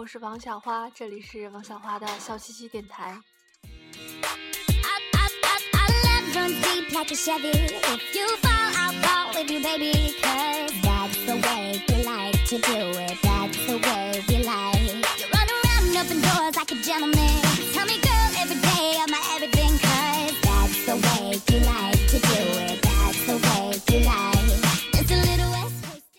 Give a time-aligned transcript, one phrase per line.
[0.00, 3.10] 我是王小花，这里是王小花的笑嘻嘻电台。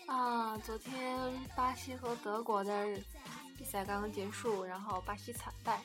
[0.06, 0.94] 啊，昨天
[1.56, 2.86] 巴西和德国的
[3.62, 5.80] 比赛刚刚结束，然后巴西惨败。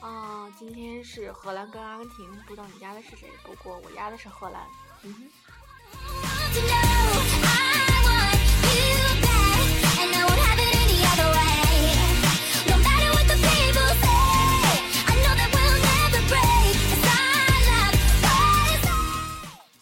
[0.00, 3.26] 啊，今天是荷兰跟阿根廷，不知道你压的是谁？
[3.42, 4.62] 不过我压的是荷兰。
[5.00, 5.30] 嗯哼。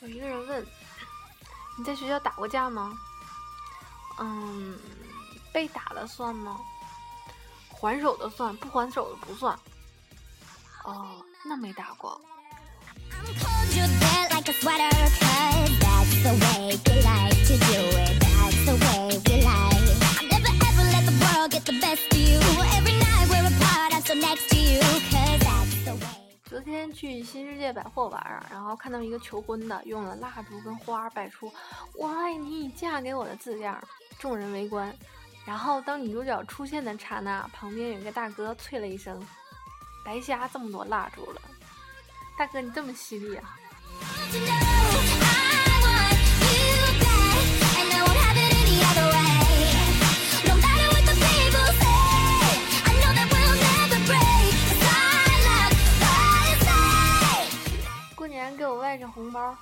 [0.02, 0.64] 有一个人问
[1.76, 2.96] ：“你在学校打过架吗？”
[4.20, 4.78] 嗯，
[5.52, 6.60] 被打了算吗？
[7.80, 9.56] 还手的算，不还手的不算。
[10.82, 12.20] 哦，那没打过。
[26.48, 31.52] 昨天去新世界百货玩儿，然后看到一个求婚的，用了蜡烛跟花摆出
[31.94, 33.80] “我爱你，嫁给我的”字样，
[34.18, 34.92] 众人围观。
[35.48, 39.18] 然后当女主角出现的刹那，旁边有一个大哥啐了一声。
[40.04, 41.40] 白瞎这么多蜡烛了，
[42.38, 43.56] 大哥你这么犀利啊！
[58.14, 59.56] 过年给我外甥红包，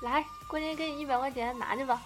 [0.00, 2.02] 来，过年给你一百块钱，拿去吧。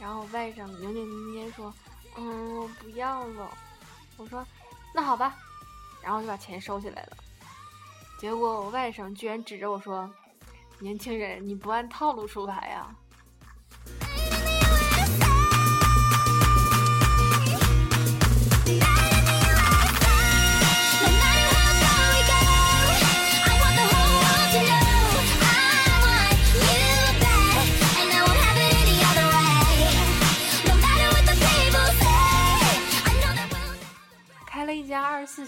[0.00, 1.70] 然后外甥扭扭捏捏说
[2.18, 3.50] ：“嗯，我不要了。”
[4.18, 4.44] 我说
[4.94, 5.34] ：“那好吧。”
[6.02, 7.16] 然后就把钱收起来了，
[8.18, 10.08] 结果我外甥居然指着我说
[10.78, 12.94] ：“年轻人，你不按套路出牌呀！”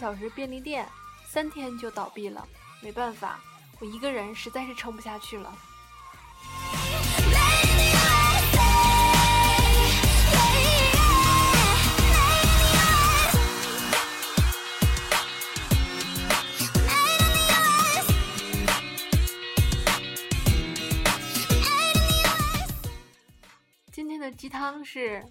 [0.01, 0.89] 小时便利店
[1.27, 2.49] 三天就倒闭了，
[2.81, 3.39] 没办法，
[3.81, 5.55] 我一个人实在是撑不下去了。
[23.93, 25.23] 今天的鸡汤是：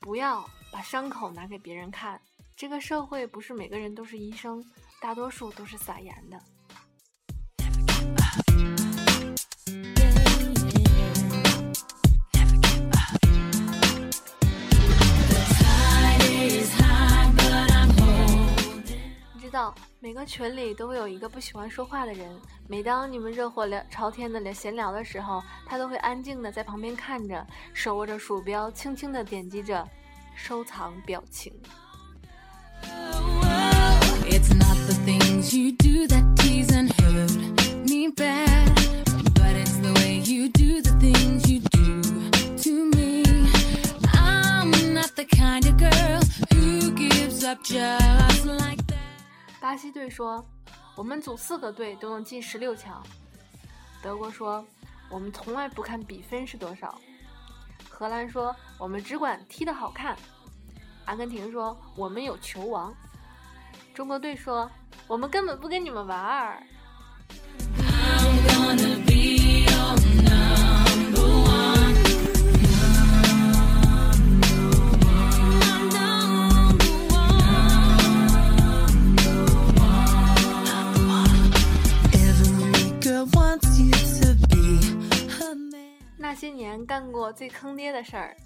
[0.00, 2.18] 不要把伤口拿给别人看。
[2.58, 4.64] 这个社会不是每个人都是医生，
[4.98, 6.40] 大多数都是撒盐的。
[19.34, 22.40] 你知道，每个群里都会有一个不喜欢说话的人。
[22.66, 29.86] 每当你们热火聊朝天的聊闲聊的时候，他都会安静的在旁边看着，手握着鼠标，轻轻的点击着
[30.34, 31.52] 收藏表情。
[49.60, 50.44] 巴西队说
[50.96, 53.00] ：“我们组四个队都能进十六强。”
[54.02, 54.66] 德国说
[55.08, 57.00] ：“我们从来不看比分是多少。”
[57.88, 60.16] 荷兰说：“我们只管踢得好看。”
[61.06, 62.92] 阿根廷说：“我们有球王。”
[63.94, 64.68] 中国队说
[65.06, 66.62] ：“我们根本不跟你们玩儿。”
[86.18, 88.36] 那些年干过最坑爹的事儿。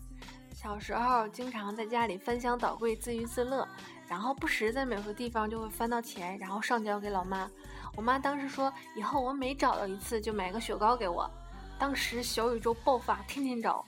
[0.54, 3.66] 小时候经常在家里翻箱倒柜自娱自乐，
[4.10, 7.48] 然后不时在某个地方就会翻到钱，然后上交给老妈。
[7.94, 11.30] 我妈当时说，以后我每找到一次就买个雪糕给我。
[11.78, 13.86] 当时小宇宙爆发，天天找。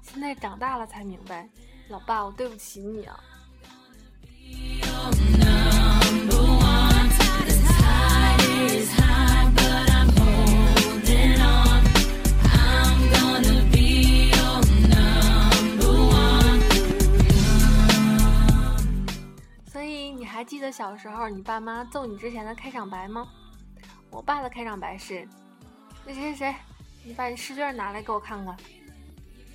[0.00, 1.46] 现在长大了才明白，
[1.90, 3.20] 老爸，我对不起你啊。
[20.68, 23.26] 得小时候你爸妈揍你之前的开场白吗？
[24.10, 25.26] 我爸的开场白是：
[26.04, 26.54] 那谁谁谁，
[27.02, 28.54] 你把你试卷拿来给我看看。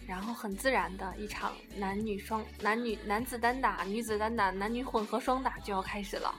[0.07, 6.33] 然后很自然的一场男女双男女男子单打、女子单打、男女混合双打就要开始了。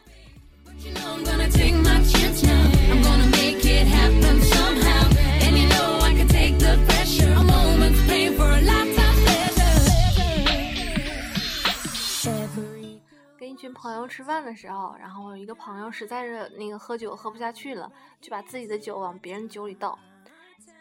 [13.75, 17.91] 朋友吃饭的时候，然后有一个朋友实在是那个喝酒喝不下去了，
[18.21, 19.99] 就把自己的酒往别人酒里倒，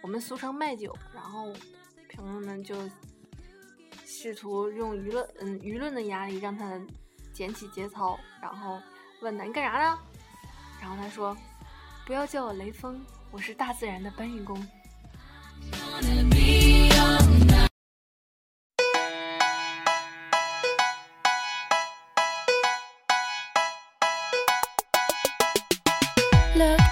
[0.02, 1.52] 我们俗称卖酒，然后。
[2.16, 2.76] 朋友们就
[4.06, 6.80] 试图用舆论，嗯，舆论的压力让他
[7.34, 8.80] 捡起节操，然后
[9.24, 9.98] 问他：“你干啥呢？”
[10.80, 11.36] 然后他说
[12.06, 14.56] ：“不要叫我雷锋，我是大自然的搬运工。”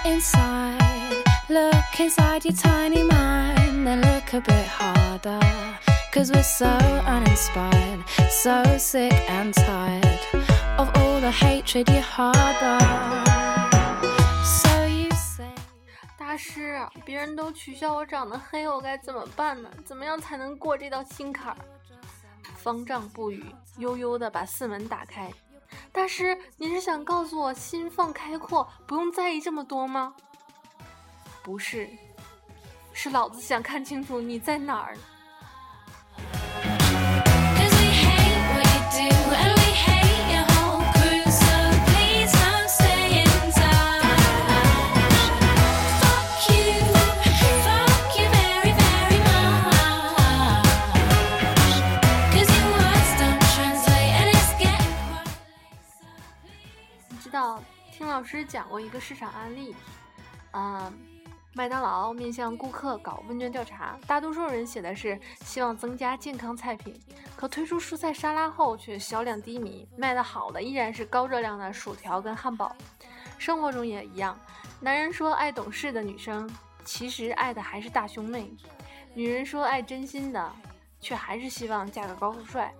[0.04, 1.22] Inside.
[1.48, 5.40] Look inside your tiny mind, then look a bit harder.
[6.12, 10.20] Cause we're so uninspired, so sick and tired
[10.78, 12.78] of all the hatred you harbor.
[16.18, 19.68] 大师，别人都取笑我长得黑，我该怎么办呢？
[19.84, 21.56] 怎么样才能过这道心坎儿？
[22.56, 23.44] 方丈不语，
[23.78, 25.30] 悠悠的把寺门打开，
[25.90, 30.14] 大师你是想告诉我心放开阔不用在意这么多吗
[31.42, 31.88] 不是
[32.92, 34.96] 是老子想看清楚你在哪儿。
[58.72, 59.76] 过一个市场案例，
[60.52, 60.92] 嗯。
[61.54, 66.98] 麦当劳面向顾客搞问卷调查，大多数人写的是希望增加健康菜品，
[67.36, 72.74] 可推出蔬菜沙拉后却销量低迷，卖得好的依然是高热量的薯条跟汉堡。
[73.36, 74.40] 生活中也一样，
[74.80, 76.50] 男人说爱懂事的女生，
[76.86, 78.46] 其实爱的还是大胸妹；
[79.12, 80.50] 女人说爱真心的，
[81.00, 82.72] 却还是希望嫁个高富帅。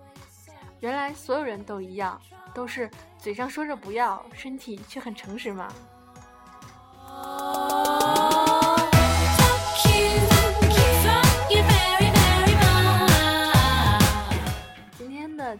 [0.83, 2.19] 原来所有人都一样，
[2.53, 5.73] 都是嘴上说着不要，身体却很诚实吗？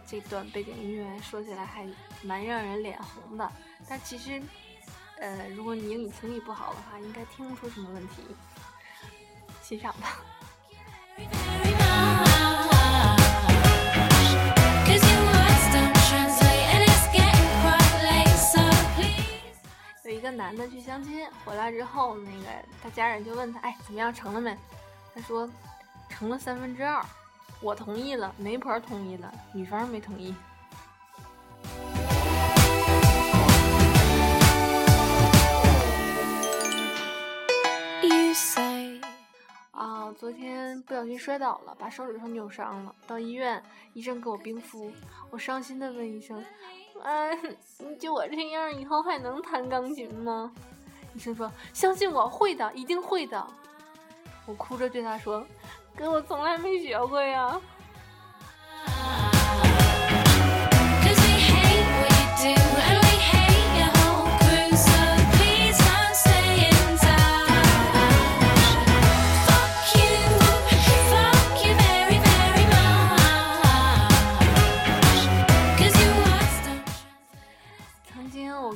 [0.06, 1.86] 这段背景音乐说起来还
[2.22, 3.52] 蛮让人脸红的，
[3.88, 4.42] 但其实，
[5.18, 8.22] 呃，如果你英语听力不好的话，应该听不出什么问题。
[9.62, 10.18] 欣赏吧。
[20.24, 22.46] 个男的去相亲，回来之后，那个
[22.82, 24.56] 他家人就问他：“哎，怎么样，成了没？”
[25.14, 25.46] 他说
[26.08, 27.04] ：“成了三分之二。”
[27.60, 30.34] 我同意了，媒婆同意了，女方没同意。
[39.72, 43.62] 啊，昨天不小心摔倒了，把手指头扭伤了，到医院，
[43.92, 44.90] 医生给我冰敷，
[45.30, 46.42] 我伤心的问医生
[47.02, 47.56] ：“嗯，
[47.98, 50.52] 就我这样，以后还能弹钢琴吗？”
[51.14, 53.46] 医生说：“相信我会的，一定会的。”
[54.46, 55.44] 我哭着对他说。
[55.96, 57.60] 哥我从来没学过呀。
[62.36, 62.52] 曾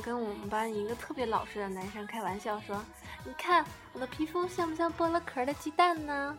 [0.09, 2.83] 跟我们班一个特别老实的男生开玩笑说
[3.23, 3.63] ：“你看
[3.93, 6.35] 我的皮肤像不像剥了壳的鸡蛋呢？”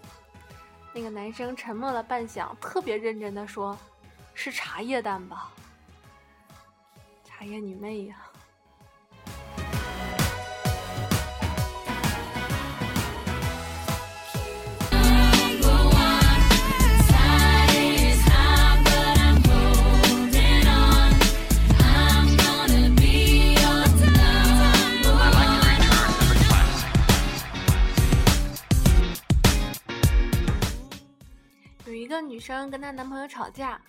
[0.92, 3.78] 那个男生沉默了半晌，特别认真的说
[4.34, 5.52] ：“是茶叶蛋吧？
[7.24, 8.16] 茶叶你妹呀！”
[32.60, 33.80] 生跟她男朋友吵架，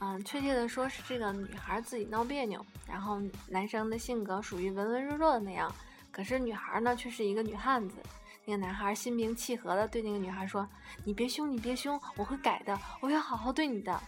[0.00, 5.72] 嗯，确切的说是这个女孩自己闹别扭，然后男生的性格属于文文弱弱的那样，
[6.10, 7.96] 可是女孩呢却是一个女汉子。
[8.44, 10.68] 那个男孩心平气和的对那个女孩说
[11.04, 14.00] ：“你别凶，你别凶，我会改的，我会好好对你的。”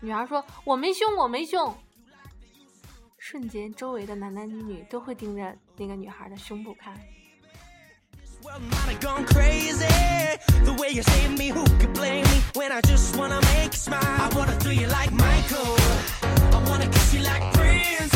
[0.00, 1.74] 女孩说：“我没凶，我没凶。”
[3.18, 6.98] 瞬间周围的男男女女都会盯着那个女孩的胸部看。
[10.64, 12.42] The way you save me who can blame me?
[12.54, 14.00] When i just wanna make you smile.
[14.02, 15.76] I wanna do you like michael.
[16.52, 18.14] I wanna kiss you like prince.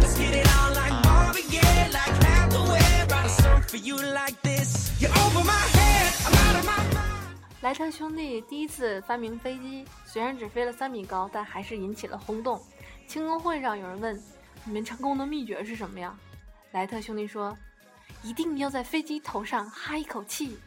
[0.00, 3.62] Let's get it all on like marvin gaye like mad the way write a song
[3.62, 4.92] for you like this.
[5.00, 6.12] You're over my head.
[6.26, 7.62] I'm out of my mind.
[7.62, 12.60] 莱特兄弟第一次发明飞机虽然只飞了三米高但还是引起了轰动。
[13.06, 14.22] 庆功会上有人问
[14.64, 16.14] 你们成功的秘诀是什么呀？
[16.72, 17.56] 莱特兄弟说
[18.22, 20.58] 一定要在飞机头上哈一口气。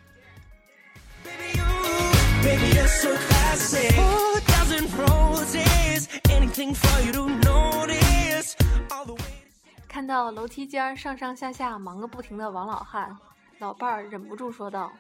[9.88, 13.16] 看到楼梯间上上下下忙个不停的王老汉，
[13.60, 14.92] 老伴儿忍不住说道。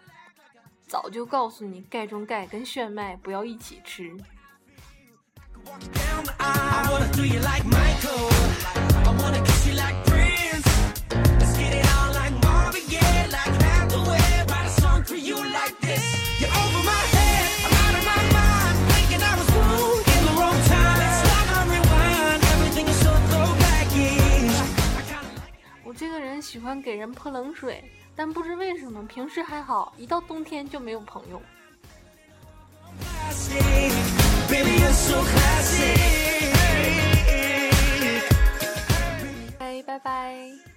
[0.87, 4.15] 早就告诉你，钙中钙跟炫迈不要一起吃。
[5.63, 5.71] 我
[26.71, 27.83] 欢给人泼冷水。
[28.15, 31.41] 但不知为什么，平时还好，一到冬天就没有朋友。
[39.59, 40.70] 拜拜拜。